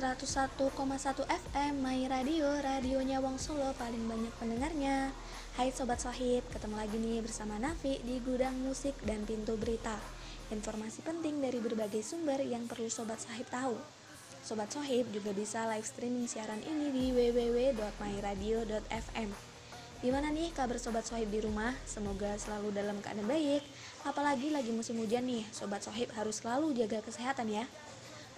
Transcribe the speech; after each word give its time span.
101,1 0.00 1.28
FM 1.28 1.84
My 1.84 2.08
Radio, 2.08 2.48
radionya 2.64 3.20
Wong 3.20 3.36
Solo 3.36 3.76
paling 3.76 4.08
banyak 4.08 4.32
pendengarnya. 4.40 5.12
Hai 5.60 5.76
Sobat 5.76 6.00
Sohib, 6.00 6.40
ketemu 6.48 6.80
lagi 6.80 6.96
nih 6.96 7.20
bersama 7.20 7.60
Nafi 7.60 8.00
di 8.00 8.16
Gudang 8.24 8.56
Musik 8.64 8.96
dan 9.04 9.28
Pintu 9.28 9.60
Berita. 9.60 10.00
Informasi 10.48 11.04
penting 11.04 11.44
dari 11.44 11.60
berbagai 11.60 12.00
sumber 12.00 12.40
yang 12.40 12.64
perlu 12.64 12.88
Sobat 12.88 13.20
Sohib 13.20 13.44
tahu. 13.52 13.76
Sobat 14.40 14.72
Sohib 14.72 15.04
juga 15.12 15.36
bisa 15.36 15.68
live 15.68 15.84
streaming 15.84 16.24
siaran 16.24 16.64
ini 16.64 16.96
di 16.96 17.12
www.myradio.fm 17.12 19.30
Gimana 20.00 20.32
nih 20.32 20.48
kabar 20.56 20.80
Sobat 20.80 21.04
Sohib 21.04 21.28
di 21.28 21.44
rumah? 21.44 21.76
Semoga 21.84 22.40
selalu 22.40 22.72
dalam 22.72 23.04
keadaan 23.04 23.28
baik. 23.28 23.60
Apalagi 24.08 24.48
lagi 24.48 24.72
musim 24.72 24.96
hujan 24.96 25.28
nih, 25.28 25.44
Sobat 25.52 25.84
Sohib 25.84 26.08
harus 26.16 26.40
selalu 26.40 26.72
jaga 26.72 27.04
kesehatan 27.04 27.52
ya 27.52 27.68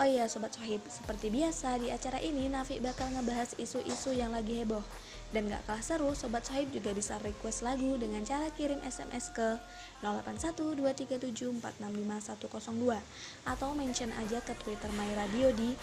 Oh 0.00 0.08
iya 0.08 0.24
Sobat 0.32 0.56
Sohib, 0.56 0.80
seperti 0.88 1.28
biasa 1.28 1.76
di 1.76 1.92
acara 1.92 2.16
ini 2.24 2.48
Nafi 2.48 2.80
bakal 2.80 3.12
ngebahas 3.12 3.52
isu-isu 3.60 4.16
yang 4.16 4.32
lagi 4.32 4.64
heboh 4.64 4.80
Dan 5.28 5.52
gak 5.52 5.60
kalah 5.68 5.84
seru, 5.84 6.16
Sobat 6.16 6.48
Sohib 6.48 6.72
juga 6.72 6.96
bisa 6.96 7.20
request 7.20 7.60
lagu 7.60 8.00
dengan 8.00 8.24
cara 8.24 8.48
kirim 8.56 8.80
SMS 8.80 9.28
ke 9.36 9.60
081237465102 10.00 12.96
Atau 13.44 13.76
mention 13.76 14.08
aja 14.16 14.40
ke 14.40 14.56
Twitter 14.64 14.88
My 14.96 15.12
Radio 15.20 15.52
di 15.52 15.76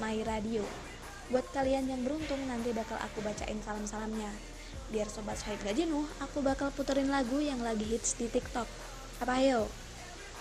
@myradio. 0.00 0.64
Buat 1.28 1.52
kalian 1.52 1.92
yang 1.92 2.00
beruntung 2.08 2.40
nanti 2.48 2.72
bakal 2.72 2.96
aku 2.96 3.20
bacain 3.20 3.60
salam-salamnya 3.60 4.32
Biar 4.88 5.12
Sobat 5.12 5.44
Sohib 5.44 5.60
gak 5.60 5.76
jenuh, 5.76 6.08
aku 6.24 6.40
bakal 6.40 6.72
puterin 6.72 7.12
lagu 7.12 7.36
yang 7.36 7.60
lagi 7.60 7.84
hits 7.84 8.16
di 8.16 8.32
TikTok 8.32 8.64
Apa 9.20 9.44
ayo? 9.44 9.68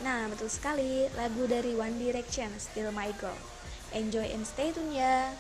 Nah, 0.06 0.30
betul 0.30 0.46
sekali, 0.46 1.10
lagu 1.18 1.50
dari 1.50 1.74
One 1.74 1.98
Direction, 1.98 2.54
Still 2.62 2.94
My 2.94 3.10
Girl. 3.18 3.34
Enjoy 3.98 4.30
and 4.30 4.46
stay 4.46 4.70
tune 4.70 4.94
ya. 4.94 5.34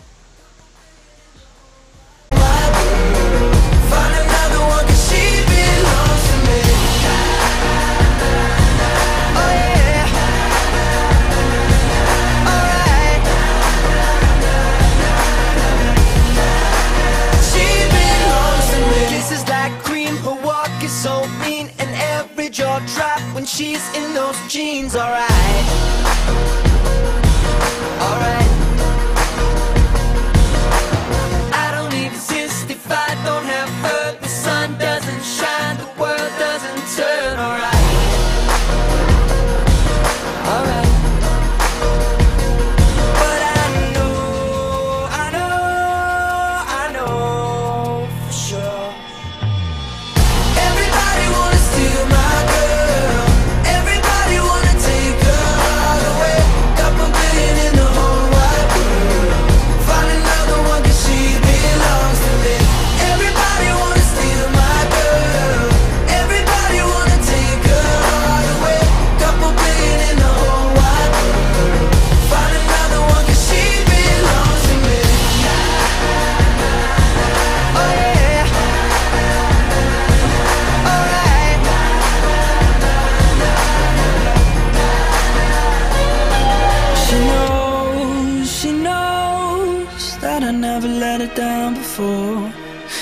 Before. 91.75 92.51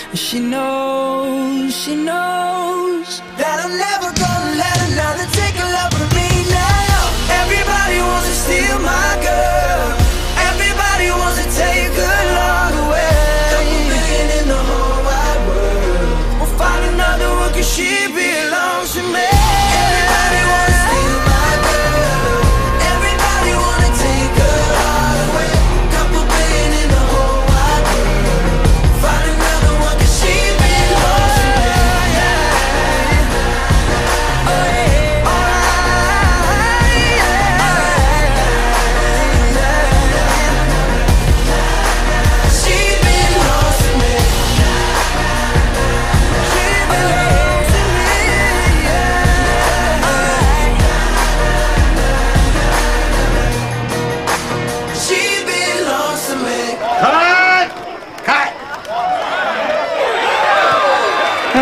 And 0.09 0.19
she 0.19 0.39
knows, 0.39 1.75
she 1.75 1.95
knows 1.95 2.84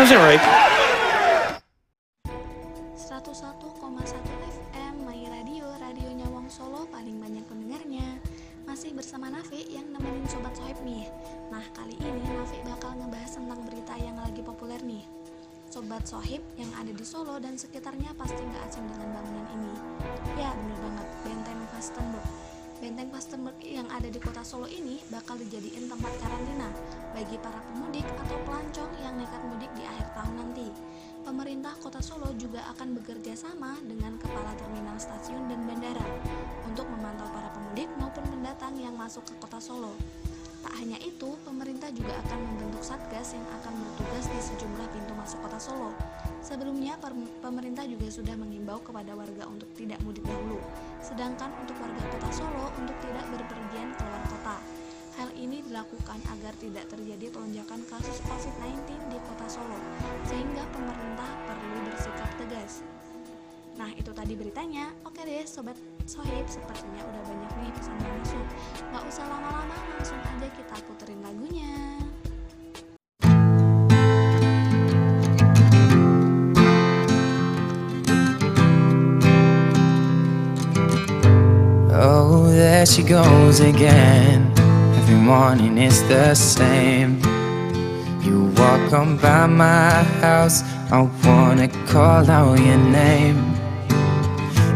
How's 0.04 0.12
it 0.12 0.20
right? 0.20 0.44
101,1 2.92 3.24
FM 4.52 4.94
My 5.00 5.16
Radio, 5.32 5.64
radionya 5.80 6.28
Wong 6.28 6.44
Solo 6.52 6.84
paling 6.92 7.16
banyak 7.24 7.40
pendengarnya. 7.48 8.20
Masih 8.68 8.92
bersama 8.92 9.32
Nafi 9.32 9.64
yang 9.72 9.88
nemenin 9.88 10.28
Sobat 10.28 10.52
Sohib 10.60 10.76
nih. 10.84 11.08
Nah, 11.48 11.64
kali 11.72 11.96
ini 11.96 12.20
Nafi 12.20 12.60
bakal 12.68 13.00
ngebahas 13.00 13.32
tentang 13.32 13.64
berita 13.64 13.96
yang 13.96 14.20
lagi 14.20 14.44
populer 14.44 14.76
nih. 14.84 15.08
Sobat 15.72 16.04
Sohib 16.04 16.44
yang 16.60 16.68
ada 16.76 16.92
di 16.92 17.04
Solo 17.08 17.40
dan 17.40 17.56
sekitarnya 17.56 18.12
pasti 18.20 18.44
nggak 18.44 18.60
asing 18.68 18.84
dengan 18.84 19.08
bangunan 19.08 19.48
ini. 19.56 19.72
Ya, 20.36 20.52
bener 20.52 20.84
banget, 20.84 21.08
Benteng 21.24 21.64
Fastenburg. 21.72 22.28
Benteng 22.76 23.08
Fastenburg 23.08 23.56
yang 23.64 23.88
ada 23.88 24.12
di 24.12 24.20
kota 24.20 24.44
Solo 24.44 24.68
ini 24.68 25.00
bakal 25.08 25.40
dijadiin 25.40 25.88
tempat 25.88 26.12
karantina 26.20 26.68
bagi 27.14 27.38
para 27.38 27.62
pemudik 27.70 28.02
atau 28.18 28.36
pelancong 28.42 28.90
yang 28.98 29.14
nekat 29.14 29.38
mudik 29.46 29.70
di 29.78 29.86
akhir 29.86 30.10
tahun 30.18 30.34
nanti. 30.34 30.68
Pemerintah 31.24 31.72
Kota 31.80 32.02
Solo 32.04 32.34
juga 32.36 32.60
akan 32.74 33.00
bekerja 33.00 33.32
sama 33.38 33.78
dengan 33.86 34.18
kepala 34.20 34.52
terminal 34.60 34.98
stasiun 34.98 35.48
dan 35.48 35.62
bandara 35.64 36.04
untuk 36.68 36.84
memantau 36.90 37.24
para 37.32 37.48
pemudik 37.54 37.88
maupun 37.96 38.26
pendatang 38.28 38.76
yang 38.76 38.92
masuk 38.98 39.24
ke 39.24 39.34
Kota 39.40 39.62
Solo. 39.62 39.94
Tak 40.64 40.80
hanya 40.80 40.96
itu, 41.04 41.36
pemerintah 41.44 41.92
juga 41.92 42.16
akan 42.24 42.40
membentuk 42.40 42.80
satgas 42.80 43.36
yang 43.36 43.44
akan 43.60 43.72
bertugas 43.84 44.24
di 44.32 44.40
sejumlah 44.40 44.88
pintu 44.96 45.12
masuk 45.12 45.38
Kota 45.44 45.60
Solo. 45.60 45.92
Sebelumnya, 46.40 46.96
pemerintah 47.40 47.84
juga 47.84 48.08
sudah 48.08 48.32
mengimbau 48.32 48.80
kepada 48.80 49.12
warga 49.12 49.44
untuk 49.48 49.68
tidak 49.76 50.00
mudik 50.04 50.24
dahulu, 50.24 50.56
sedangkan 51.04 51.52
untuk 51.62 51.76
warga 51.78 52.02
Kota 52.16 52.30
Solo 52.32 52.72
untuk 52.80 52.96
tidak 53.00 53.24
berpergian 53.28 53.92
keluar 53.96 54.24
kota. 54.28 54.73
Dilakukan 55.74 56.22
agar 56.30 56.54
tidak 56.62 56.86
terjadi 56.86 57.34
lonjakan 57.34 57.82
kasus 57.90 58.22
COVID-19 58.30 58.94
di 59.10 59.18
Kota 59.26 59.42
Solo, 59.50 59.74
sehingga 60.22 60.62
pemerintah 60.70 61.26
perlu 61.50 61.90
bersikap 61.90 62.30
tegas. 62.38 62.86
Nah, 63.74 63.90
itu 63.98 64.14
tadi 64.14 64.38
beritanya. 64.38 64.94
Oke 65.02 65.26
deh, 65.26 65.42
Sobat 65.42 65.74
Sohib, 66.06 66.46
sepertinya 66.46 67.02
udah 67.02 67.22
banyak 67.26 67.52
nih 67.58 67.70
pesan 67.74 67.98
yang 68.06 68.14
masuk. 68.22 68.46
Nggak 68.86 69.02
usah 69.02 69.26
lama-lama, 69.26 69.74
langsung 69.98 70.22
aja 70.22 70.46
kita 70.54 70.76
puterin 70.86 71.18
lagunya. 71.26 71.74
Oh, 81.98 82.46
there 82.54 82.86
she 82.86 83.02
goes 83.02 83.58
again. 83.58 84.33
Every 85.14 85.26
morning 85.26 85.78
is 85.78 86.02
the 86.08 86.34
same. 86.34 87.20
You 88.22 88.52
walk 88.56 88.92
on 88.92 89.16
by 89.16 89.46
my 89.46 90.02
house, 90.20 90.62
I 90.90 91.08
wanna 91.24 91.68
call 91.86 92.28
out 92.30 92.58
your 92.58 92.78
name. 92.78 93.38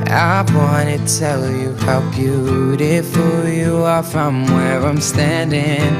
I 0.07 0.45
wanna 0.55 0.99
tell 1.07 1.51
you 1.51 1.75
how 1.87 2.01
beautiful 2.13 3.49
you 3.49 3.77
are 3.79 4.03
from 4.03 4.47
where 4.47 4.81
I'm 4.81 5.01
standing. 5.01 5.93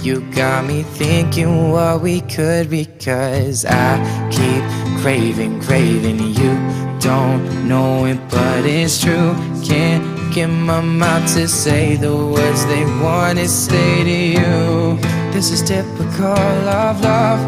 You 0.00 0.20
got 0.32 0.64
me 0.66 0.82
thinking 0.82 1.70
what 1.70 2.00
we 2.00 2.22
could 2.22 2.70
be, 2.70 2.86
cause 2.86 3.64
I 3.66 3.98
keep 4.30 4.64
craving, 5.02 5.60
craving 5.60 6.20
you. 6.40 6.54
Don't 7.00 7.68
know 7.68 8.06
it, 8.06 8.20
but 8.30 8.64
it's 8.64 9.02
true. 9.02 9.34
Can't 9.62 10.19
get 10.30 10.46
my 10.46 10.80
mouth 10.80 11.26
to 11.34 11.48
say 11.48 11.96
the 11.96 12.14
words 12.14 12.64
they 12.66 12.84
wanna 13.02 13.48
say 13.48 14.04
to 14.04 14.18
you. 14.38 14.96
This 15.32 15.50
is 15.50 15.62
typical 15.62 16.68
of 16.68 17.00
love. 17.00 17.40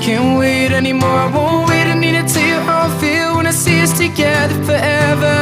Can't 0.00 0.38
wait 0.38 0.70
anymore, 0.72 1.08
I 1.08 1.30
won't 1.34 1.68
wait. 1.68 1.86
I 1.86 1.94
need 1.94 2.12
to 2.12 2.34
tell 2.34 2.46
you 2.46 2.60
how 2.68 2.88
I 2.88 3.00
feel 3.00 3.36
when 3.36 3.46
I 3.46 3.50
see 3.50 3.80
us 3.80 3.96
together 3.96 4.54
forever. 4.64 5.38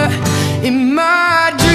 In 0.62 0.94
my 0.94 1.52
dreams, 1.58 1.65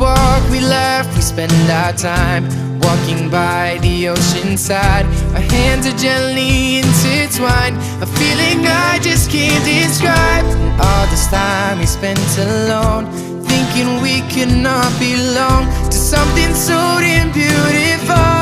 walk, 0.00 0.42
we 0.50 0.60
laugh, 0.60 1.06
we 1.14 1.20
spend 1.20 1.52
our 1.70 1.92
time 1.92 2.44
walking 2.80 3.28
by 3.28 3.78
the 3.82 4.08
ocean 4.08 4.56
side. 4.56 5.04
Our 5.36 5.44
hands 5.54 5.86
are 5.86 5.98
gently 5.98 6.78
intertwined, 6.78 7.76
a 8.02 8.06
feeling 8.06 8.66
I 8.66 8.98
just 9.02 9.30
can't 9.30 9.64
describe. 9.64 10.44
All 10.80 11.06
this 11.12 11.26
time 11.28 11.78
we 11.78 11.86
spent 11.86 12.18
alone, 12.38 13.04
thinking 13.44 14.00
we 14.00 14.22
could 14.32 14.56
not 14.56 14.90
belong 14.98 15.68
to 15.90 15.96
something 16.12 16.54
so 16.54 16.80
damn 17.04 17.30
beautiful, 17.32 18.40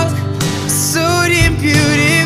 so 0.70 1.02
damn 1.26 1.56
beautiful. 1.56 2.17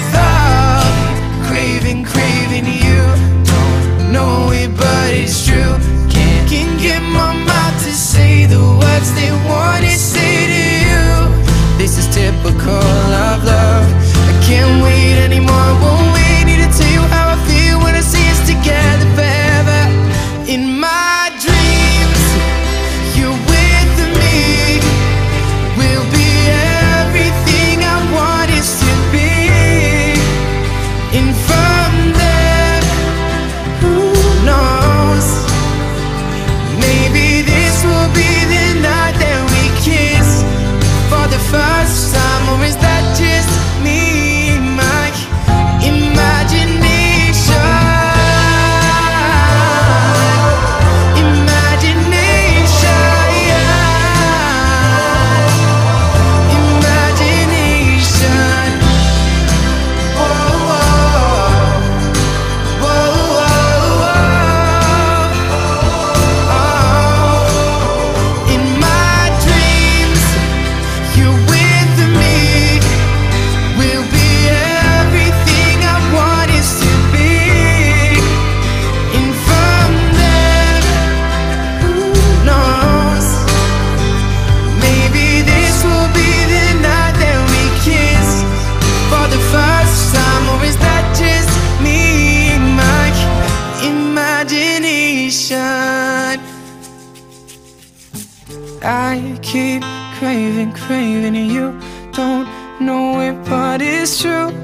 Craving, 100.23 100.71
craving 100.71 101.35
you. 101.35 101.75
Don't 102.15 102.47
know 102.79 103.19
it, 103.27 103.35
but 103.51 103.83
it's 103.83 104.23
true. 104.23 104.55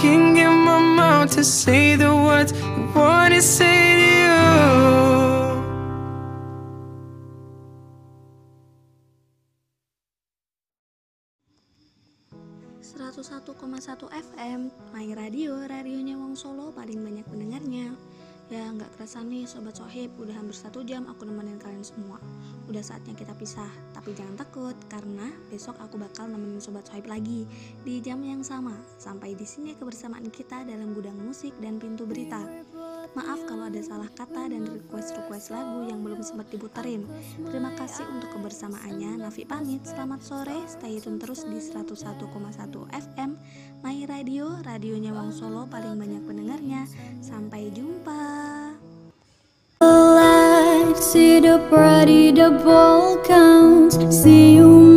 Can't 0.00 0.32
get 0.32 0.48
my 0.48 0.80
mouth 0.80 1.30
to 1.36 1.44
say 1.44 1.94
the 1.94 2.08
words 2.08 2.56
I 2.56 2.88
want 2.96 3.34
to 3.34 3.42
say 3.42 4.00
to 4.00 4.08
you. 4.24 4.40
101,1 13.14 14.08
FM 14.08 14.72
My 14.88 15.04
Radio, 15.12 15.60
radionya 15.68 16.16
Wong 16.16 16.32
Solo 16.32 16.72
paling 16.72 17.04
banyak 17.04 17.28
pendengarnya 17.28 17.92
Ya 18.52 18.68
nggak 18.68 19.00
kerasa 19.00 19.24
nih 19.24 19.48
Sobat 19.48 19.80
Sohib 19.80 20.12
Udah 20.20 20.36
hampir 20.36 20.52
satu 20.52 20.84
jam 20.84 21.08
aku 21.08 21.24
nemenin 21.24 21.56
kalian 21.56 21.80
semua. 21.80 22.20
Udah 22.68 22.84
saatnya 22.84 23.16
kita 23.16 23.32
pisah 23.40 23.68
Tapi 23.96 24.12
jangan 24.12 24.36
takut 24.36 24.76
Karena 24.92 25.32
besok 25.48 25.80
aku 25.80 25.96
bakal 25.96 26.28
nemenin 26.28 26.60
Sobat 26.60 26.84
Sohib 26.84 27.08
lagi 27.08 27.48
Di 27.80 28.04
jam 28.04 28.20
yang 28.20 28.44
sama. 28.44 28.76
Sampai 29.00 29.32
di 29.32 29.48
sini 29.48 29.72
kebersamaan 29.72 30.28
kita 30.28 30.62
dalam 30.68 30.92
gudang 30.92 31.16
musik 31.16 31.56
dan 31.56 31.80
pintu 31.80 32.04
berita 32.04 32.44
Maaf 33.14 33.46
kalau 33.46 33.70
ada 33.70 33.78
salah 33.78 34.10
kata 34.10 34.50
dan 34.50 34.66
request-request 34.66 35.54
lagu 35.54 35.86
yang 35.86 36.02
belum 36.02 36.18
sempat 36.22 36.50
diputerin. 36.50 37.06
Terima 37.46 37.70
kasih 37.78 38.02
untuk 38.10 38.34
kebersamaannya. 38.34 39.22
Nafi 39.22 39.46
pamit. 39.46 39.86
Selamat 39.86 40.20
sore. 40.22 40.58
Stay 40.66 40.98
tune 40.98 41.22
terus 41.22 41.46
di 41.46 41.62
101,1 41.62 42.26
FM 42.90 43.30
My 43.86 44.02
Radio, 44.10 44.58
radionya 44.66 45.14
Wong 45.14 45.30
Solo 45.30 45.70
paling 45.70 45.94
banyak 45.94 46.22
pendengarnya. 46.26 46.90
Sampai 47.22 47.70
jumpa. 47.70 48.54
see 51.14 51.38
the 51.40 51.58
party, 51.70 52.32
the 52.32 52.50
counts. 53.26 53.98
See 54.10 54.56
you 54.56 54.93